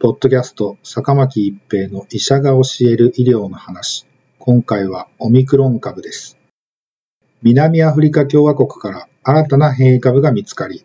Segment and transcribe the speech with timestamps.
[0.00, 4.06] ポッドキャスト坂巻一平の医者が教える医療の話
[4.38, 6.38] 今回はオミクロン株です
[7.42, 10.84] 南アフリカ共和国から新たな変異株が見つかり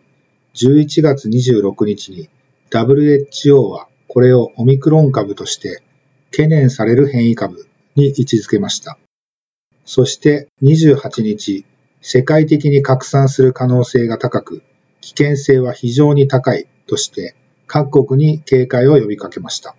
[0.54, 2.28] 11月26日に
[2.70, 5.82] WHO はこれをオミクロン株として
[6.32, 8.98] 懸念される変異株に位置づけました。
[9.84, 11.64] そして28日、
[12.00, 14.62] 世界的に拡散する可能性が高く、
[15.00, 19.76] 危険性は非常に高いとして各国に警戒を呼びかけました。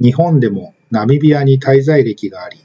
[0.00, 2.58] 日本でもナミビアに滞在歴があり、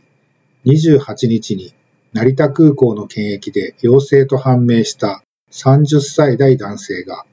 [0.66, 1.74] 28日に
[2.14, 7.26] 成田空港の検疫で陽性と判明した30歳代男性が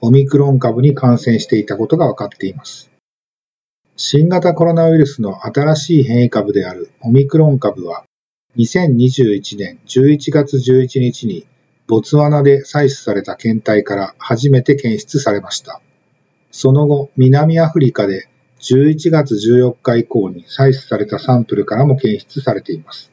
[0.00, 2.90] オミクロン株に感染していたことが分かっています。
[3.96, 8.04] 新型コロナウイルスの新しい変異株であるオミクロン株は
[8.56, 11.46] 2021年11月11日に
[11.86, 15.80] ボツワナで採取された検体から初めて検出されました。
[16.52, 18.28] その後、南アフリカで
[18.60, 23.10] 11月14日以降に採取されたサンプルからも検出されています。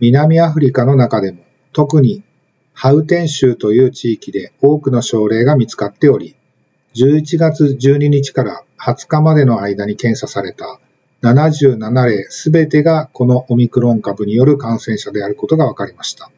[0.00, 2.22] 南アフリカの中でも特に
[2.72, 6.36] ハウテン州という地域で多くの症例が見つかっており、
[6.94, 10.78] 11月12日から20日までの間に検査された
[11.22, 16.30] 77例すべてがこのオミクロン株による感染者であることが分かりました。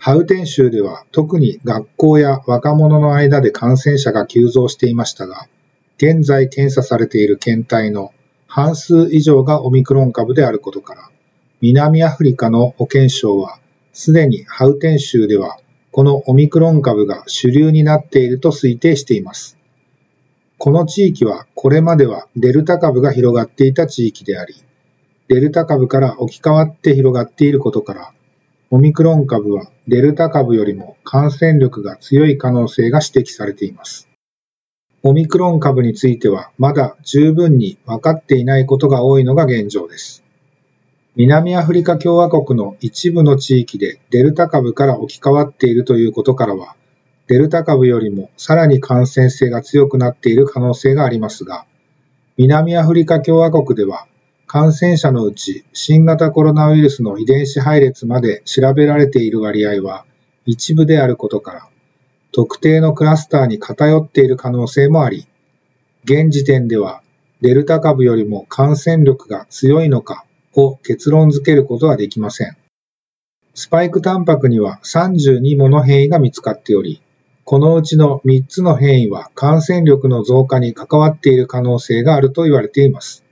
[0.00, 5.48] ハウテン州では特に学校や若者の間で感染者が急増していましたが、
[5.96, 8.12] 現在検査されている検体の
[8.46, 11.10] 半数以上がオミクロン株であることから、
[11.60, 13.58] 南アフリカの保健省は
[13.92, 15.58] すでにハウテン州では
[15.90, 19.58] このオミクロン株が主流になっていると推定しています。
[20.58, 24.54] この地域はこれまではデルタ株が広がっていた地域であり、
[25.26, 28.12] デルタ株から置き換わって広がっていることから、
[28.70, 34.10] オミクロン株はデルタ株よりも感染力が強い可能性が指摘されています。
[35.02, 40.22] オミクロン株についてはまだ十分に分かっていないことが多いのが現状です。
[41.16, 46.76] 南アフリカ共和国の一部の地域でデルタ株から置き換わっているということからは、
[47.26, 51.64] デルタ株よりもさらに感染性が強くなっている可能性がありますが、
[52.36, 54.07] 南アフリカ共和国では
[54.50, 60.06] 感染者のうち新型コロナウイルスの遺伝子配列まで調べられている割合は
[60.46, 61.68] 一部であることから、
[62.32, 65.26] 特定のクラスターに偏っている可能性もあり、
[66.04, 67.02] 現時点では
[67.42, 72.56] デルタ株よりも感染力が強いのかを結論付けることはできません。
[73.52, 77.02] スパイクタンパクには32もの変異が見つかっており、
[77.44, 83.27] このうちの3つの変異は感染力の増加に関わっている可能性があると言われています。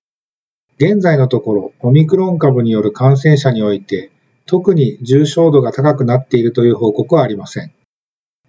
[0.79, 4.11] 現在のところ、オミクロン株による感染者において、
[4.45, 7.73] 特に重症度が高くなっているという報告はありません。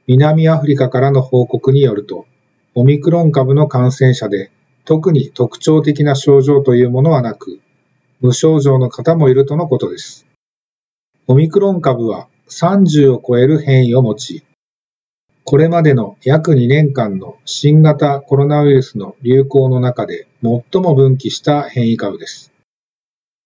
[0.07, 2.25] 南アフリカからの報告によると、
[2.75, 4.51] オミクロン株の感染者で
[4.83, 7.59] 特に特徴的な症状というものはなく、
[8.19, 10.25] 無症状の方もいるとのことです。
[11.27, 14.43] オミクロン株は30を超える変異を持ち、
[15.49, 22.51] これまでの約2年間の新型コロナウイルスの流行の中で最も分岐した変異株です。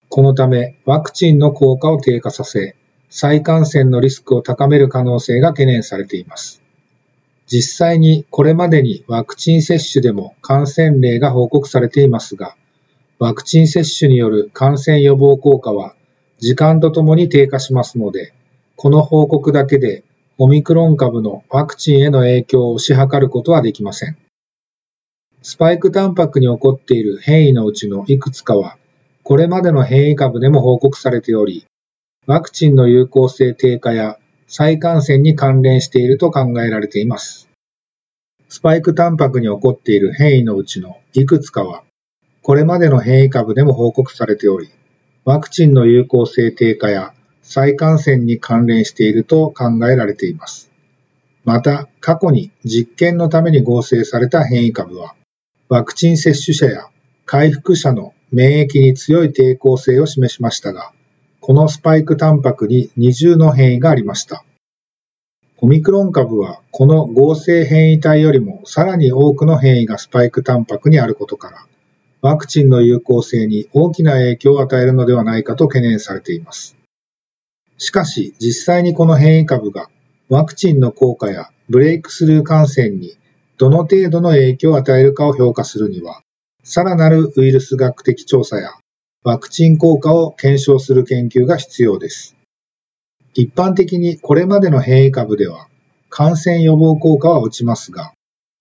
[0.09, 2.75] このためワクチンの効果を低下させ、
[3.11, 6.63] 再感染のリスクを高める可能性が懸念されています。
[7.45, 12.55] 実際にこれまでにワクチン接種でも感染例が報告されていますが、
[13.19, 15.93] ワクチン接種による感染予防効果は
[16.39, 18.33] 時間とともに低下しますので、
[18.75, 20.03] この報告だけで
[20.37, 24.17] オミクロン株のワクチンへの影響を推し量ることはできません。
[25.41, 28.77] スパイクタンパクに起こっている変異のうちのいくつかは、
[29.23, 31.65] これまでの変異株でも報告されており、
[32.27, 34.17] ワクチンの有効性低下や
[34.47, 37.49] 再感染に関連していると考えられています。
[38.49, 41.83] スパイクタンパクに起こっている変異のうちのいくつかは、
[42.41, 44.69] これまでの変異株でも報告されており、
[45.23, 50.71] ワクチンの有効性低下や再感染に関連していると考えられています。
[51.43, 55.15] また、過去に実験のために合成された変異株は、
[55.69, 56.87] ワクチン接種者や
[57.25, 60.91] 回復者の免疫に強い抵抗性を示しましたが、
[61.39, 64.43] このスパイクタンパクに二重の変異がありました。
[65.57, 71.65] オミクロン株はこの合成変異体よりもさらに多くの変異がスパイクタンパクにあることから、
[72.21, 76.80] ワクチンの有効性に大きな影響を与えるのではないかと懸念されています。
[77.81, 79.89] しかし、実際にこの変異株が
[80.29, 83.17] ワクチンの効果やブレイクスルー感染に
[83.57, 86.21] どの程度の影響を与えるかを評価するには、
[86.63, 88.69] さらなるウイルス学的調査や
[89.23, 92.35] ワクチン効果を検証する研究が必要です。
[93.33, 95.67] 一般的にこれまでの変異株では
[96.09, 98.13] 感染予防効果は落ちますが、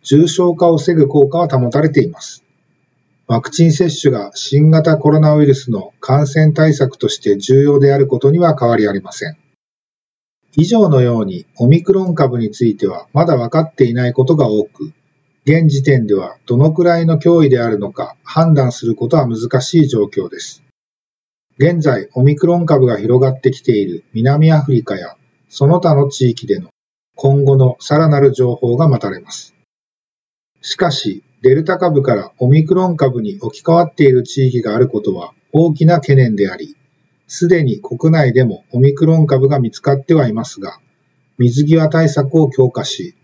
[0.03, 2.43] 重症化を防ぐ効果は保たれています。
[3.31, 9.37] ワクチン接種が新型コロナウイルスの感染対策として重要であることには変わりありません。
[10.57, 14.93] 以上のようにオミクロン株についてはまだ分かっていないことが多く、
[15.45, 20.65] 現時点ではどのくらいの脅威であるのか判断することは難しい状況です。
[21.57, 25.15] 現在、オミクロン株が広がってきている南アフリカや
[25.49, 26.71] その他の地域での
[27.15, 29.55] 今後のさらなる情報が待たれます。
[30.63, 36.77] しかし、デルタ株からオミクロン株に置き換わっている地域があることは大きな懸念であり、
[37.29, 40.81] すでに国内でもオミクロン株が見つかってはいますが、
[41.39, 43.15] 水際対策を強化し、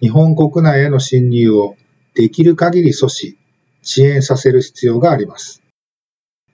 [0.00, 1.76] 日本国内への侵入を
[2.14, 3.36] できる限り阻止、
[3.82, 5.62] 遅延させる必要があります。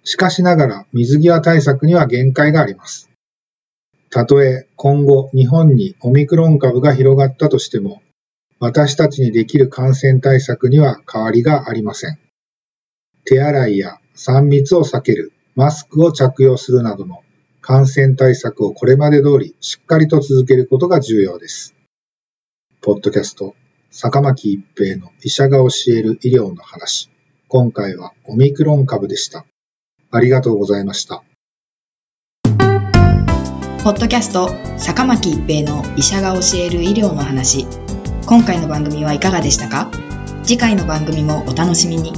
[0.05, 3.09] しかしながら水際対策には限界があります。
[4.11, 8.03] たとえ今後日本にオミクロン株が広がったとしても、
[8.65, 12.19] 私たちにできる感染対策には変わりがありません。
[13.25, 17.25] 手洗いや3密を避ける、マスクを着用するなどの
[17.61, 21.75] 感染対策をこれまで通りしっかりと続けることが重要です。
[22.81, 23.57] ポッドキャスト、
[23.91, 27.11] 坂巻一平の医者が教える医療の話。
[27.49, 29.45] 今回はオミクロン株でした。
[30.13, 31.25] ありがとうございました。
[33.83, 34.49] ポッドキャスト、
[34.79, 37.67] 坂巻一平の医者が教える医療の話。
[38.33, 39.91] 今回の番組はいかがでしたか？
[40.43, 42.15] 次回の番組もお楽しみに。